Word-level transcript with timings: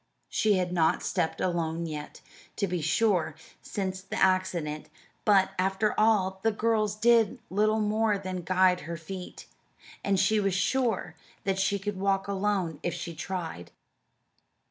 She 0.29 0.53
had 0.53 0.73
not 0.73 1.03
stepped 1.03 1.39
alone 1.39 1.85
yet, 1.85 2.21
to 2.55 2.65
be 2.65 2.81
sure, 2.81 3.35
since 3.61 4.01
the 4.01 4.15
accident, 4.15 4.87
but, 5.25 5.51
after 5.59 5.93
all, 5.95 6.39
the 6.41 6.51
girls 6.51 6.95
did 6.95 7.37
little 7.51 7.79
more 7.81 8.17
than 8.17 8.41
guide 8.41 8.79
her 8.89 8.97
feet, 8.97 9.45
and 10.03 10.19
she 10.19 10.39
was 10.39 10.55
sure 10.55 11.13
that 11.43 11.59
she 11.59 11.77
could 11.77 11.97
walk 11.99 12.27
alone 12.27 12.79
if 12.81 12.95
she 12.95 13.13
tried. 13.13 13.69